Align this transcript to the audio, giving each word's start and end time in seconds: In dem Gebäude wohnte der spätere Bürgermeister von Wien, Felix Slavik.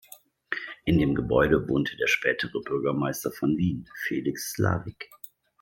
In 0.85 0.97
dem 0.97 1.13
Gebäude 1.13 1.67
wohnte 1.69 1.95
der 1.95 2.07
spätere 2.07 2.59
Bürgermeister 2.61 3.31
von 3.31 3.55
Wien, 3.55 3.87
Felix 4.07 4.53
Slavik. 4.53 5.11